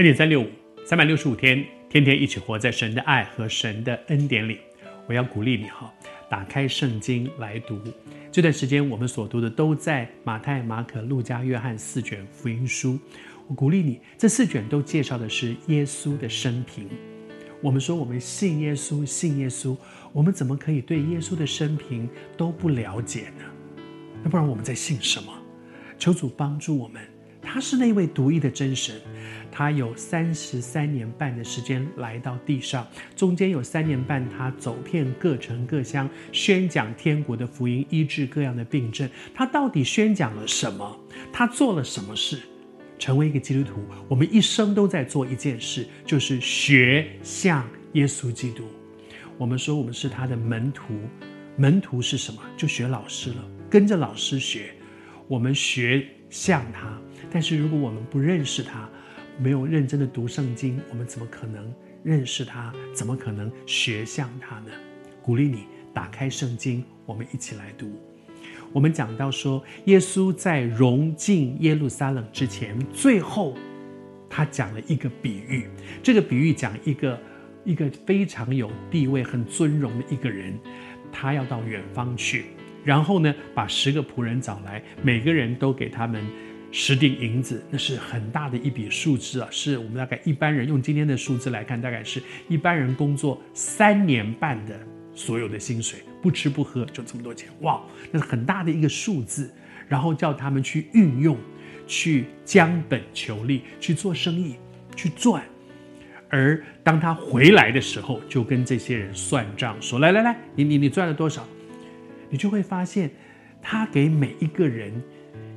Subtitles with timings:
[0.00, 0.46] 二点三六五，
[0.86, 4.56] 三百六十五天，天天一起活在神的爱和神的恩典里。
[5.06, 5.92] 我要鼓励你哈，
[6.26, 7.78] 打开圣经来读。
[8.32, 12.98] 这段时间我们所读的都在马太、马可、路加、约翰四卷福音书。
[13.46, 16.88] 我鼓励你，这四卷都介绍的是耶稣的生平。
[17.60, 19.76] 我们说我们信耶稣，信耶稣，
[20.14, 22.08] 我们怎么可以对耶稣的生平
[22.38, 23.44] 都不了解呢？
[24.22, 25.30] 那不然我们在信什么？
[25.98, 27.02] 求主帮助我们。
[27.42, 28.94] 他是那位独一的真神，
[29.50, 32.86] 他有三十三年半的时间来到地上，
[33.16, 39.08] 中间有三年半他走遍各城各乡，宣讲天国的福音，医治各样的病症。
[39.34, 40.98] 他到底宣讲了什么？
[41.32, 42.40] 他做了什么事？
[42.98, 48.64] 成为一个基督徒，我们一生都在做一件事，就是学像耶稣基督。
[49.38, 50.92] 我们说我们是他的门徒，
[51.56, 52.42] 门徒是什么？
[52.58, 53.36] 就学老师了，
[53.70, 54.74] 跟着老师学。
[55.26, 58.88] 我们学像他，但是如果我们不认识他，
[59.38, 62.72] 没有认真的读圣经，我们怎么可能认识他？
[62.94, 64.70] 怎么可能学像他呢？
[65.22, 67.90] 鼓励你打开圣经，我们一起来读。
[68.72, 73.56] 我们讲到说，耶稣在荣进耶路撒冷之前，最后
[74.28, 75.68] 他讲了一个比喻。
[76.02, 77.18] 这个比喻讲一个
[77.64, 80.56] 一个非常有地位、很尊荣的一个人，
[81.10, 82.46] 他要到远方去，
[82.84, 86.24] 然后呢，把十个仆人找来，每个人都给他们
[86.72, 94.78] 十锭银子，那是很大的一笔数字啊，是我们大概一般人用今天的数字来看，大概是一般人工作三年半的
[95.14, 96.00] 所有的薪水。
[96.22, 99.50] 不吃不喝就这么多钱，哇，那是很大的一个数字。
[99.88, 101.36] 然后叫他们去运用，
[101.84, 104.54] 去将本求利，去做生意，
[104.94, 105.42] 去赚。
[106.28, 111.44] 而当他回来的时候，就跟这些人算账，说：“来来来，你你你赚了多少？”
[112.30, 113.10] 你就会发现，
[113.60, 114.92] 他给每一个人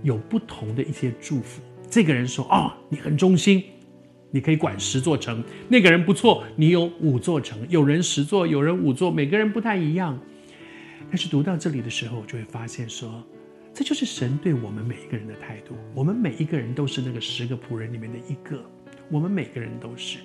[0.03, 1.61] 有不同的一些祝福。
[1.89, 3.63] 这个人说：“哦，你很忠心。”
[4.35, 7.59] 你可以管十座城，那个人不错，你有五座城。
[7.69, 10.19] 有人十座，有人五座，每个人不太一样。
[11.07, 13.23] 但是读到这里的时候，就会发现说，
[13.75, 15.75] 这就是神对我们每一个人的态度。
[15.93, 18.59] 我们每一个人都是那个十个仆人里面的一个，
[19.11, 20.17] 我们每个人都是，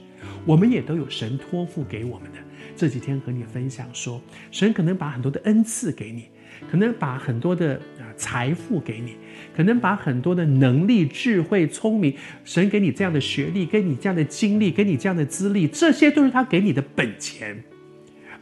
[0.46, 2.38] 我们也都有神托付给我们的。
[2.74, 4.18] 这几天和你分享说，
[4.50, 6.28] 神可能把很多的恩赐给你，
[6.70, 7.80] 可能把很多的
[8.16, 9.16] 财富给你，
[9.56, 12.14] 可能把很多的能力、智慧、聪明，
[12.44, 17.62] 神给你这样的学历，给你这样的经历，给你这样的资历，这些都是他给你的本钱。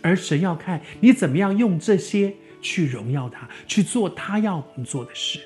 [0.03, 5.41] 而神要看你怎么样用这些去荣耀他，去做他要我们做的事。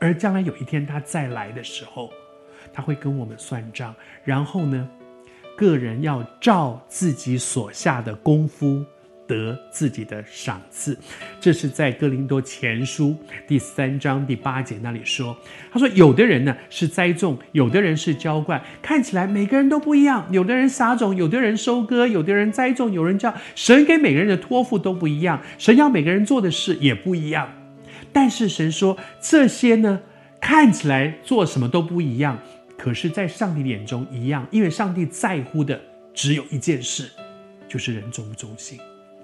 [0.00, 2.10] 而将来有一天他再来的时候，
[2.72, 3.94] 他会跟我们算账。
[4.24, 4.88] 然后呢，
[5.56, 8.84] 个人要照自己所下的功夫。
[9.26, 10.98] 得自己的赏赐，
[11.40, 13.16] 这是在哥林多前书
[13.46, 15.36] 第三章第八节那里说。
[15.70, 20.26] 他说：“有的人呢是栽种，有的人是浇灌，看起来每个人都不一样。
[20.30, 23.32] 有的人撒种，有的人收割，有的人栽种，有人叫。
[23.54, 27.48] 神给每个人的托付都不一样，神要每个人做的事也不一样。
[28.12, 30.00] 但是神说这些呢，
[30.40, 32.38] 看起来做什么都不一样，
[32.76, 35.80] 可是，在上帝眼中一样，因为上帝在乎的
[36.12, 37.08] 只有一件事，
[37.68, 38.78] 就是人忠不忠心。”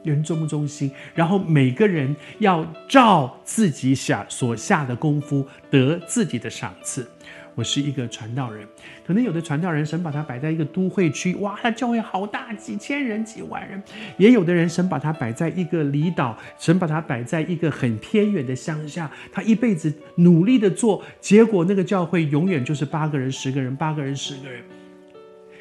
[0.09, 7.07] 人忠不忠心，然后每个人要照自己下所下的功夫得自己的赏赐。
[7.55, 8.65] 我是一个传道人，
[9.05, 13.77] 可能有的传道人神把他摆在一个都会区，哇，他教会好大，几千人、几万人；
[14.17, 24.63] 也有的人神把他摆在一个离岛，神把他摆在一个很偏远的乡下，他一辈子努力的做，结果那个教会永远就是八个人、十个人、八个人、十个人。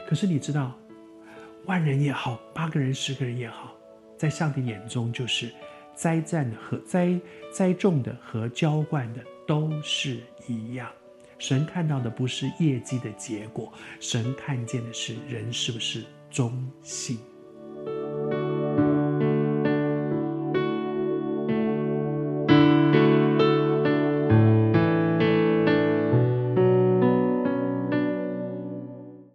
[0.08, 0.78] 可是你知道，
[1.66, 3.77] 万人也好，八个人、十个人也好。
[4.18, 5.52] 在上帝眼中，就是
[5.94, 7.20] 栽赞和栽
[7.54, 10.90] 栽种的和浇灌的都是一样。
[11.40, 17.20] 神看到的不是业绩的结果，神看见的是人是不是忠心。